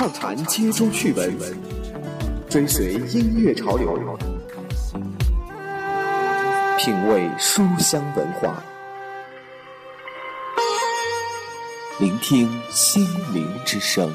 [0.00, 1.30] 畅谈街中趣闻，
[2.48, 4.18] 追随音乐潮流，
[6.78, 8.62] 品味书香文化，
[11.98, 14.10] 聆听心灵之声。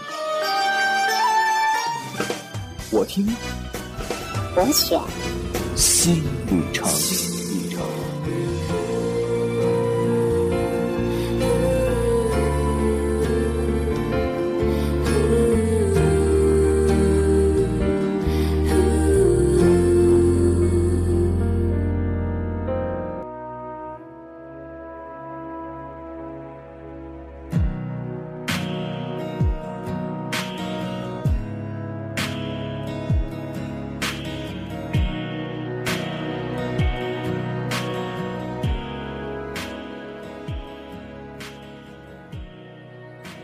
[2.90, 3.32] 我听，
[4.56, 5.00] 我选，
[5.76, 7.35] 新旅程。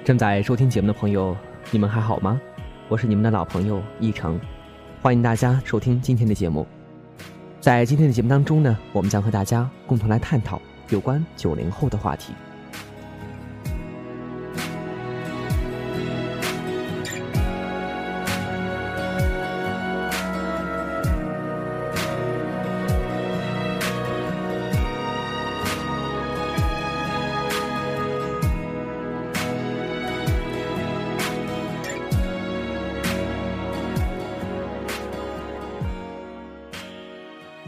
[0.04, 1.38] 正在收听节目的朋友，
[1.70, 2.42] 你们还好吗？
[2.90, 4.40] 我是你们的老朋友一成，
[5.00, 6.66] 欢迎大家收听今天的节目。
[7.60, 12.34] 在今天的节目当中呢，我们将和大家共同来探讨有关九零后的话题。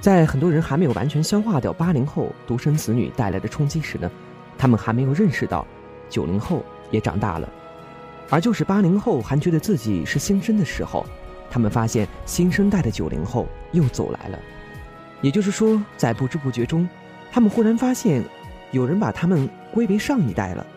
[0.03, 4.11] 在很多人还没有完全消化掉八零后独生子女带来的冲击时呢，
[4.57, 5.65] 他们还没有认识到，
[6.09, 7.47] 九零后也长大了，
[8.29, 11.05] 而就是八零后还觉得自己是新生的时候，
[11.49, 14.37] 他们发现新生代的九零后又走来了，
[15.21, 16.85] 也就是说，在不知不觉中，
[17.31, 18.21] 他们忽然发现，
[18.71, 20.67] 有人把他们归为上一代了。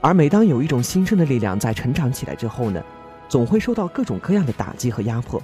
[0.00, 2.82] 而每当有一种新生的力量在成长起来之后呢，
[3.28, 5.42] 总会受到各种各样的打击和压迫。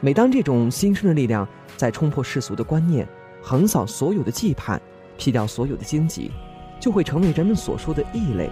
[0.00, 1.46] 每当这种新生的力量
[1.76, 3.06] 在冲破世俗的观念，
[3.42, 4.78] 横扫所有的羁绊，
[5.16, 6.30] 劈掉所有的荆棘，
[6.78, 8.48] 就会成为人们所说的异类。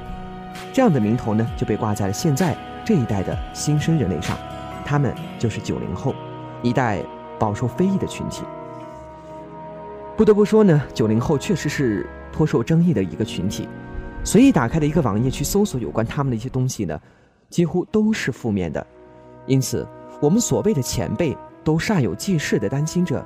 [0.73, 4.37] 这样的名头呢，就被挂在了现在这一代的新生人类上，
[4.85, 6.15] 他们就是九零后，
[6.63, 7.03] 一代
[7.39, 8.43] 饱受非议的群体。
[10.17, 13.69] 不得不说呢，九零后确实是颇受争议的一个群体。
[14.25, 16.99] 随意打开的一个网页去搜索有关他们的一些东西呢，
[17.51, 18.85] 几乎都是负面的，
[19.47, 19.87] 因此。
[20.21, 23.25] 我们所谓的前辈都煞有介事地担心着，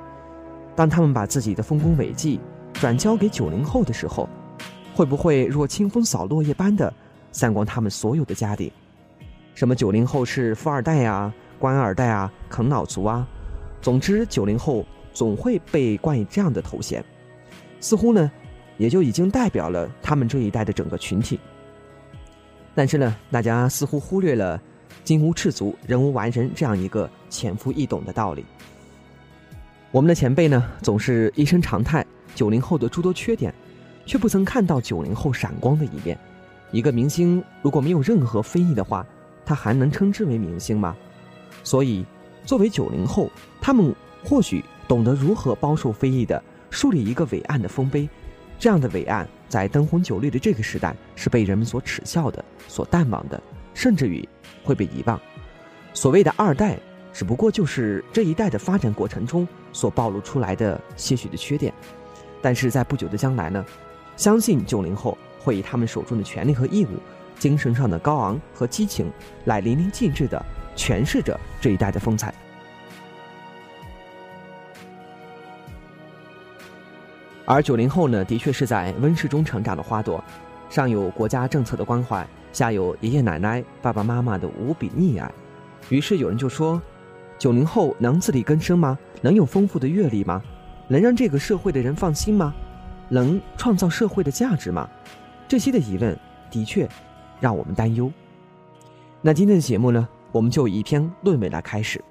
[0.75, 2.39] 当他们把自己的丰功伟绩
[2.73, 4.27] 转交给九零后的时候，
[4.93, 6.93] 会不会若清风扫落叶般的
[7.31, 8.71] 散光他们所有的家底？
[9.55, 13.25] 什么九零后是富二代呀、官二代啊、啃老族啊？
[13.81, 17.03] 总之，九零后总会被冠以这样的头衔，
[17.79, 18.29] 似乎呢，
[18.77, 21.39] 也就已经代表了他们这一代的整个群体。
[22.75, 24.61] 但是呢，大家似乎忽略了。
[25.03, 28.45] 金无赤足，人无完人，这样一个浅肤易懂的道理。
[29.91, 33.53] 我们的前辈呢，总是一声长叹九零后的诸多缺点，
[34.05, 36.17] 却不曾看到九零后闪光的一面。
[36.71, 39.05] 一个明星如果没有任何非议的话，
[39.45, 40.95] 他还能称之为明星吗？
[41.63, 42.05] 所以，
[42.45, 43.29] 作为九零后，
[43.59, 48.07] 他们或许懂得如何包受非议的树立一个伟岸的丰碑。
[48.57, 53.41] 这样的伟岸，在灯红酒绿的这个时代，是被人们所耻笑的，所淡忘的。
[53.73, 54.27] 甚至于
[54.63, 55.19] 会被遗忘。
[55.93, 56.77] 所谓的二代，
[57.11, 61.73] 只不过就是这一代的发展过程中所暴露出来的些许的缺点。
[62.41, 63.65] 但是在不久的将来呢，
[64.15, 66.89] 相信九零后会以他们手中的权利和义务、
[67.37, 69.11] 精神上的高昂和激情，
[69.45, 70.43] 来淋漓尽致的
[70.75, 72.33] 诠释着这一代的风采。
[77.45, 80.23] 而九零后呢，的确是在温室中成长的花朵，
[80.69, 82.25] 上有国家政策的关怀。
[82.51, 85.31] 下有爷爷奶奶、爸爸妈妈的无比溺爱，
[85.89, 86.81] 于是有人就说
[87.39, 88.97] ：“九零后能自力更生吗？
[89.21, 90.41] 能有丰富的阅历吗？
[90.87, 92.53] 能让这个社会的人放心吗？
[93.09, 94.89] 能创造社会的价值吗？”
[95.47, 96.17] 这些的疑问
[96.49, 96.87] 的确
[97.39, 98.11] 让我们担忧。
[99.21, 102.01] 那今天的节目呢，我们就以一篇论文来开始。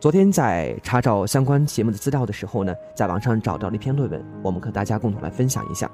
[0.00, 5.90] 昨天在查找相关节目的资料的时候呢，在网上找到了一篇论文，我们和大家共同来分享一下。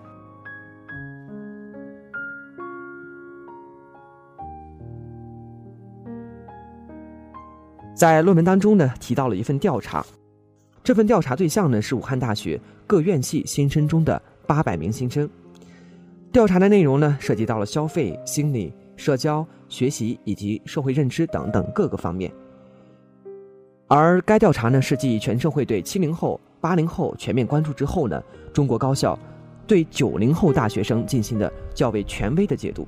[8.05, 10.05] 在论文当中呢，提到了一份调查，
[10.83, 15.27] 这份调查对象呢是武汉大学各院系新生中的八百名新生。
[16.31, 22.31] 调查的内容呢，涉及到了消费、心理、社交、学习以及社会认知等等各个方面。
[23.89, 28.23] 而该调查呢，是继全社会对七零后、八零后全面关注之后呢，
[28.53, 29.19] 中国高校
[29.67, 32.87] 对九零后大学生进行的较为权威的解读。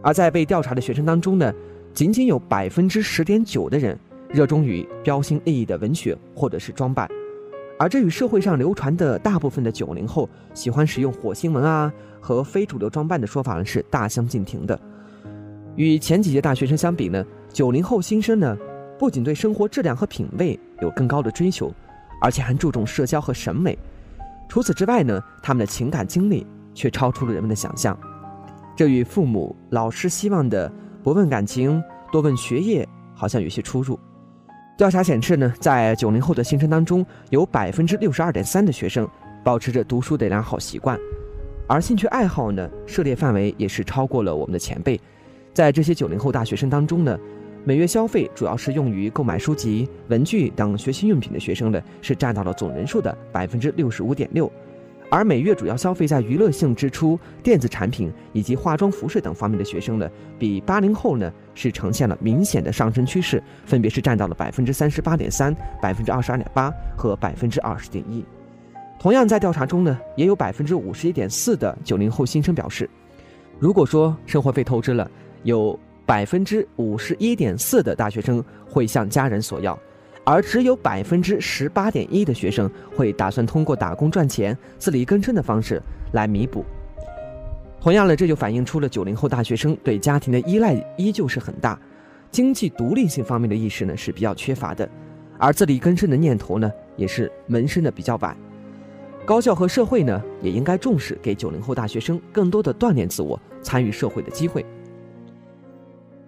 [0.00, 1.52] 而在被调查的学生当中呢，
[1.92, 3.98] 仅仅有百分之十点九的人
[4.32, 7.06] 热衷于标新立异的文学或者是装扮，
[7.78, 14.78] 而这与社会上流传的大部分的九零后喜欢使用火星文啊和非主流装扮的说法呢是大相径庭的。
[15.76, 18.56] 与前几届大学生相比呢，九零后新生呢，
[18.98, 21.70] 不仅对生活质量和品味有更高的追求，
[22.20, 23.78] 而且还注重社交和审美。
[24.48, 27.98] 除此之外呢，他们的情感经历却超出了人们的想象。
[28.74, 33.98] 这与父母、老师希望的不问感情、多问学业好像有些出入。
[34.76, 39.08] 调查显示呢，在九零后的新生当中，有百分之六十二点三的学生
[39.44, 40.98] 保持着读书的良好习惯，
[41.68, 44.98] 而兴趣爱好呢，涉猎范围也是超过了我们的前辈。
[45.52, 47.16] 在这些九零后大学生当中呢，
[47.64, 54.50] 每月消费主要是用于购买书籍、文具等学习用品的学生呢，是占到了总人数的百分之六十五点六，
[55.12, 68.24] 而每月主要消费在娱乐性支出、电子产品以及化妆服饰等方面的学生呢，比八零后呢是呈现了明显的上升趋势，分别是占到了百分之三十八点三、百分之二十二点八和百分之二十点一。
[68.98, 72.88] 同样在调查中呢，也有百分之五十一点四的九零后新生表示，
[73.58, 75.10] 如果说生活费透支了。
[75.44, 75.76] 有
[76.06, 79.76] 百分之五十一点四的大学生会向家人索要，
[80.24, 85.82] 而只有百分之十八点一的学生会打算通过打工赚钱、自力更生的方式
[86.12, 86.64] 来弥补。
[87.80, 91.76] 同样的，这就反映出了九零后大学生对家庭的依赖依旧是很大，
[92.30, 94.88] 经济独立性方面的意识呢是比较缺乏的，
[95.38, 98.36] 而自力更生的念头呢也是萌生的比较晚。
[99.24, 104.64] 高校和社会呢也应该重视给九零后大学生更多的锻炼自我、参与社会的机会。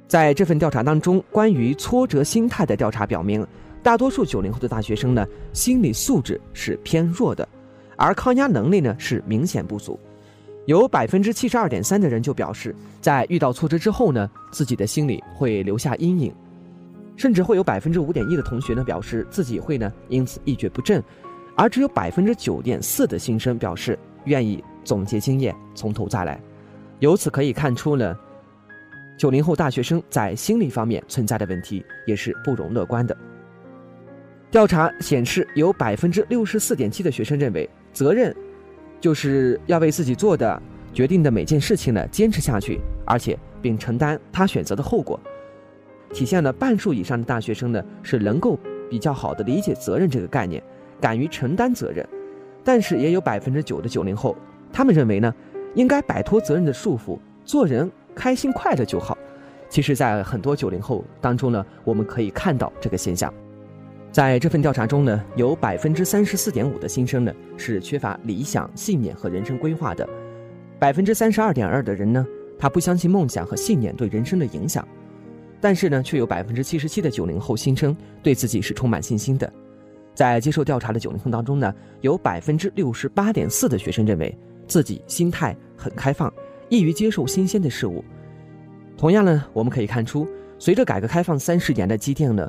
[0.09, 3.47] 在这份调查当中，关于挫折心态的调查表明，
[3.85, 7.47] 大多数九零后的大学生呢，心理素质是偏弱的，
[7.99, 10.01] 而抗压能力呢是明显不足。
[10.65, 16.35] 有百分之七十二点三的人就表示，在遇到挫折之后呢，自己的心里会留下阴影，
[17.15, 21.05] 甚至会有百分之五点一的同学呢表示自己会呢因此一蹶不振，
[21.55, 26.41] 而只有百分之九点四的新生表示愿意总结经验，从头再来。
[27.01, 28.17] 由此可以看出呢。
[29.19, 33.17] 九零后大学生在心理方面存在的问题也是不容乐观的。
[34.55, 38.33] 调查显示，有百分之六十四点七的学生认为，责任
[39.01, 40.63] 就是要为自己做的
[40.93, 45.19] 决定的每件事情呢坚持下去，而且并承担他选择的后果。
[46.13, 48.57] 体现了半数以上的大学生呢是能够
[48.89, 50.63] 比较好的理解责任这个概念，
[51.01, 52.09] 敢于承担责任。
[52.63, 54.37] 但是也有百分之九的九零后，
[54.73, 55.35] 他们认为呢，
[55.75, 57.91] 应该摆脱责任的束缚，做人。
[58.15, 59.19] 开心快乐就好。
[59.69, 63.35] 其实，在很多九零后当中呢，我们可以看到这个现象。
[64.15, 70.07] 在这份调查中呢，有百分之三十四点五的新生呢是缺乏理想、信念和人生规划的；
[70.79, 72.25] 百分之三十二点二的人呢，
[72.57, 74.87] 他不相信梦想和信念对人生的影响。
[75.61, 79.53] 但是呢，却有百分之七十七的九零后新生对自己是充满信心的。
[80.15, 84.33] 在接受调查的九零后当中呢，有百分之六十八点四的学生认为
[84.69, 86.33] 自己心态很开放。
[86.69, 88.05] 易于接受新鲜的事物。
[88.97, 90.25] 同样呢，我们可以看出，
[90.57, 92.49] 随着改革开放三十年的积淀呢，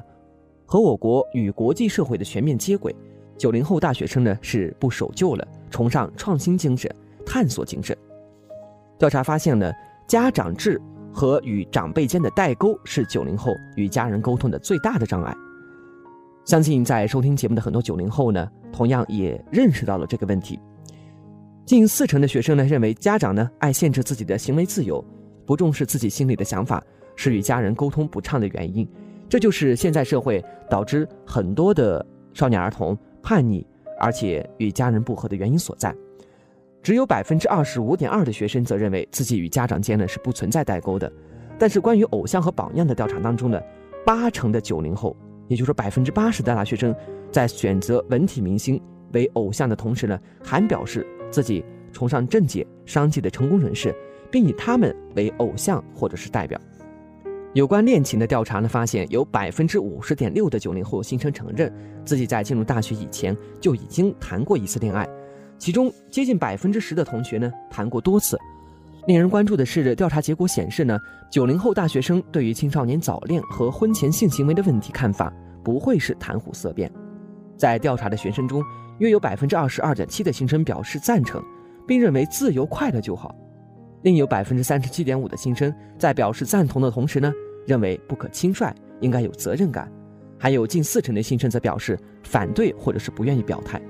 [0.66, 2.94] 和我国与国际社会的全面接轨，
[3.38, 6.90] 九零后大学生呢是不守旧了，崇尚创新精神、
[7.26, 7.96] 探索精神。
[8.98, 9.72] 调查发现呢，
[10.08, 10.82] 家长制
[11.14, 15.36] 和与长辈间的代沟是九零后与家人沟通的最大的障碍。
[16.46, 20.60] 相信在收听节目的很多九零后呢，同样也认识到了这个问题。
[21.66, 25.04] 近四成的学生呢认为家长呢爱限制自己的行为自由，
[25.46, 26.84] 不重视自己心里的想法，
[27.16, 28.88] 是与家人沟通不畅的原因。
[29.28, 33.66] 这就是现在社会导致很多的少年儿童叛逆，
[34.00, 35.96] 而且与家人不和的原因所在。
[36.82, 41.12] 只有百分之二十五点二的学生则认为自己与家长间呢是不存在代沟的。
[41.58, 43.60] 但是关于偶像和榜样的调查当中呢，
[44.06, 45.16] 八成的九零后，
[45.48, 46.96] 也就是说百分之八十的大学生，
[47.32, 48.80] 在选择文体明星
[49.14, 51.06] 为偶像的同时呢，还表示。
[51.32, 53.94] 自己崇尚政界、商界的成功人士，
[54.32, 56.58] 并以他们为偶像或者是代表。
[57.56, 65.08] 有关恋情的调查呢，发现有百分之五十点六的九零后新生承认自己在进入大学以前就已经谈过一次恋爱，
[65.58, 68.38] 其中接近百分之十的同学呢谈过多次。
[69.08, 71.00] 令人关注的是，调查结果显示呢，
[71.32, 75.32] 九零后大学生对于青少年早恋和婚前性行为的问题看法
[75.64, 76.92] 不会是谈虎色变。
[77.56, 78.62] 在调查的学生中，
[78.98, 81.42] 约有百分之二十二点七的新生表示赞成，
[81.88, 83.34] 并认为自由快乐就好；
[84.02, 87.32] 另有百分之三十七点五的新生在表示赞同的同时呢，
[87.66, 89.88] 认为不可轻率，应该有责任感；
[90.38, 93.82] 还有近四成的新生则表示反对或者是不愿意表态。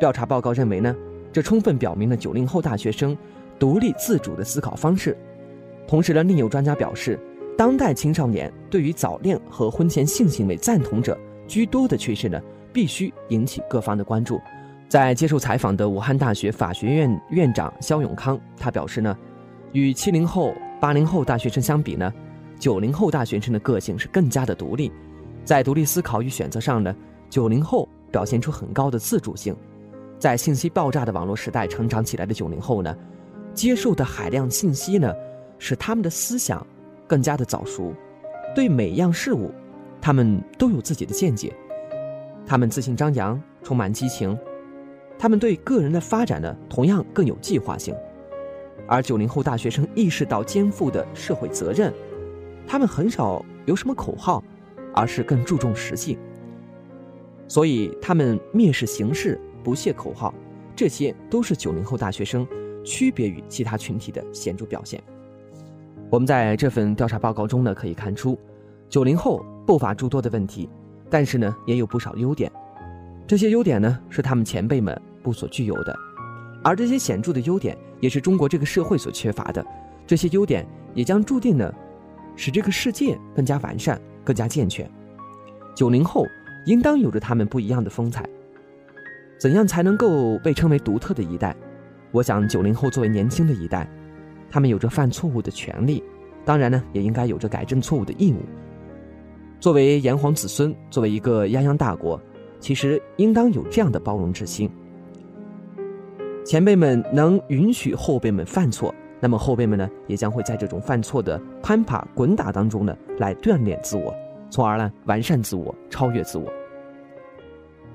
[0.00, 0.94] 调查报告认为呢，
[1.32, 3.16] 这充分表明了九零后大学生
[3.58, 5.16] 独立自主的思考方式。
[5.86, 7.18] 同时呢，另有专家表示，
[7.56, 12.40] 当代青少年对于早恋和婚前性行为赞同者居多的趋势呢，
[12.72, 14.40] 必须引起各方的关注。
[14.88, 19.16] 在接受采访的武汉大学法学院院长肖永康，他表示呢，
[19.72, 22.12] 与七零后、八零后大学生相比呢，
[22.62, 24.92] 九零后大学生的个性是更加的独立，
[25.44, 26.94] 在独立思考与选择上呢，
[27.28, 29.52] 九零后表现出很高的自主性。
[30.16, 32.96] 在信息爆炸的网络时代成长起来的九零后呢，
[33.52, 35.12] 接受的海量信息呢，
[35.58, 36.64] 使他们的思想。
[37.08, 37.92] 更加的早熟，
[38.54, 39.50] 对每样事物，
[40.00, 41.52] 他们都有自己的见解。
[42.46, 44.38] 他们自信张扬，充满激情。
[45.18, 47.92] 他们对个人的发展呢，同样更有计划性。
[48.86, 51.92] 而九零后大学生意识到肩负的社会责任，
[52.66, 54.42] 他们很少有什么口号，
[54.94, 56.18] 而是更注重实际。
[57.48, 60.34] 所以他们蔑视形式，不屑口号，
[60.74, 62.46] 这些都是九零后大学生
[62.84, 65.02] 区别于其他群体的显著表现。
[66.08, 68.38] 我们在这份调查报告中呢，可以看出，
[68.88, 70.68] 九零后不乏诸多的问题，
[71.10, 72.50] 但是呢，也有不少优点。
[73.26, 75.96] 这些优点呢，是他们前辈们不所具有的，
[76.62, 79.64] 而这些显著的优点，也是中国这个社会所缺乏的。
[80.06, 81.72] 这些优点也将注定呢，
[82.36, 84.88] 使这个世界更加完善、更加健全。
[85.74, 86.26] 九零后
[86.66, 88.24] 应当有着他们不一样的风采。
[89.38, 91.56] 怎样才能够被称为独特的一代？
[92.12, 93.88] 我想，九零后作为年轻的一代。
[94.50, 96.04] 他们有着犯错误的权利，
[96.44, 98.36] 当然呢，也应该有着改正错误的义务。
[99.58, 102.20] 作为炎黄子孙，作为一个泱泱大国，
[102.60, 104.70] 其实应当有这样的包容之心。
[106.44, 114.12] 前辈们能允许后辈们犯错，那么后辈们呢，也将会在这种犯错的攀爬滚打当中呢，来锻炼自我，
[114.50, 116.52] 从而呢，完善自我，超越自我。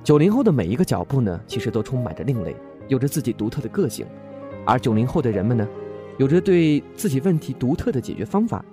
[0.05, 2.55] 九零后的每一个脚步呢，其实都充满着另类，
[2.87, 4.05] 有着自己独特的个性，
[4.65, 5.67] 而九零后的人们呢。
[6.17, 8.65] 有着对自己问题独特的解决方法，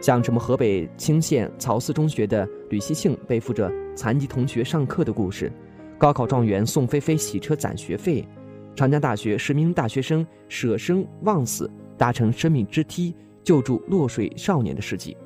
[0.00, 5.50] 像什么河北青县曹寺中学的吕希庆背负着残疾同学上课的故事，
[5.98, 8.24] 高考状元宋菲菲洗车攒学费，
[8.74, 15.16] 长江大学十名大学生舍生忘死搭乘生命之梯救助落水少年的事迹，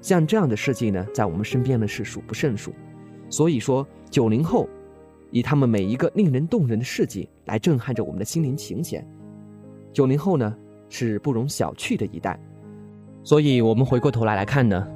[0.00, 2.72] 像这样的事迹呢，在我们身边呢是数不胜数。
[3.28, 4.68] 所以说，九零后
[5.30, 9.06] 以他们每一个令人动人的事迹来震撼着我们的心灵情弦。
[9.92, 10.54] 九零后呢？
[10.90, 12.38] 是不容小觑的一代，
[13.24, 14.86] 所以，我们回过头来来看呢，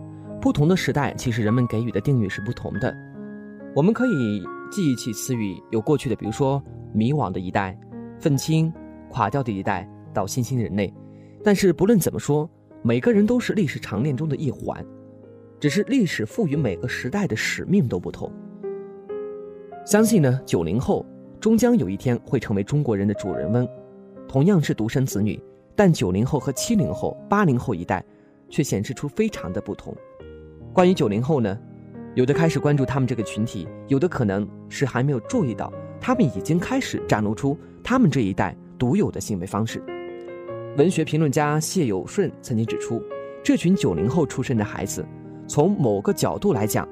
[0.40, 2.94] 不同的时代，其实人们给予的定义是不同的。
[3.74, 7.78] 我们可以记忆起词语，有过去的，比如说迷惘的一代、
[8.18, 8.72] 愤青、
[9.10, 10.92] 垮掉的一代，到新兴人类。
[11.42, 12.48] 但是，不论怎么说，
[12.82, 14.84] 每个人都是历史长链中的一环，
[15.58, 18.30] 只是历史赋予每个时代的使命都不同。
[19.86, 21.04] 相信呢，九零后
[21.40, 23.66] 终将有一天会成为中国人的主人翁，
[24.28, 25.40] 同样是独生子女。
[25.74, 28.04] 但九零后和七零后、八零后一代，
[28.48, 29.96] 却显示出非常的不同。
[30.72, 31.56] 关于九零后呢，
[32.14, 39.82] 有的开始关注他们这个群体，有的可能是还没有注意到，他们已经开始展露出他们这一代独有的行为方式。
[40.76, 43.02] 文学评论家谢有顺曾经指出，
[43.42, 45.06] 这群九零后出生的孩子，
[45.46, 46.88] 从某个角度来讲，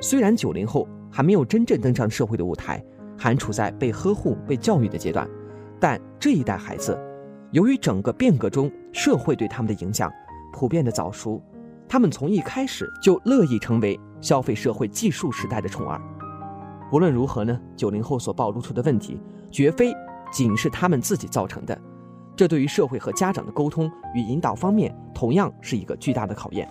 [0.00, 2.82] 虽然九零后还没有真正登上社会的舞台，
[3.16, 5.28] 还处在被呵护、被教育的阶段，
[5.80, 6.98] 但这一代孩子。
[7.50, 10.12] 由于整个变革中社会对他们的影响
[10.52, 11.42] 普遍的早熟，
[11.88, 16.00] 他们从一开始就乐意成为消费社会技术时代的宠儿。
[16.92, 19.94] 无论如何呢，九零后所暴露出的问题，绝非
[20.30, 21.78] 仅是他们自己造成的，
[22.36, 26.68] 这对于社会和家长的沟通与引导方面，同样是一个巨大的考验。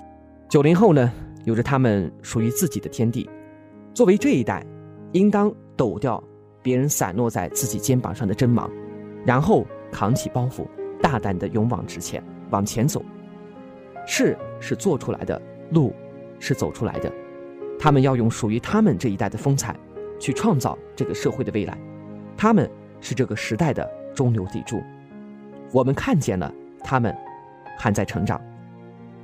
[0.48, 1.12] 九零后呢，
[1.46, 3.30] 有着他们属于自己的天地，
[3.94, 4.66] 作为这一代，
[5.14, 6.24] 应当抖掉
[6.62, 8.70] 别人散落在自己肩膀上的针芒，
[9.26, 9.66] 然后。
[9.90, 10.68] 扛起包袱，
[11.02, 13.02] 大胆的勇往直前，往前走。
[14.08, 15.40] 事是做出来的，
[15.72, 15.94] 路
[16.40, 17.12] 是走出来的。
[17.78, 19.76] 他们要用属于他们这一代的风采，
[20.18, 21.78] 去创造这个社会的未来。
[22.36, 22.68] 他们
[23.02, 24.82] 是这个时代的中流砥柱。
[25.72, 26.52] 我们看见了
[26.84, 27.16] 他们
[27.78, 28.42] 还在成长。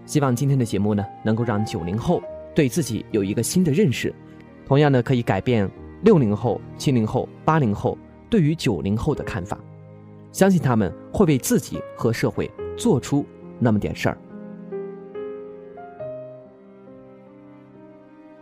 [0.06, 2.22] 希望今天的节目呢，能够让九零后
[2.54, 4.14] 对自己有一个新的认识，
[4.68, 5.68] 同样呢，可以改变
[6.02, 7.98] 六零后、七零后、八零后
[8.30, 9.58] 对于九零后的看法。
[10.34, 13.26] 相信他们会为自己和社会做出
[13.60, 14.18] 那么点事儿。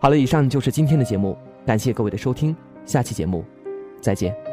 [0.02, 2.56] 好了，以上就是今天的节目，感谢各位的收听，
[2.88, 3.46] 下期节目
[4.02, 4.51] 再见。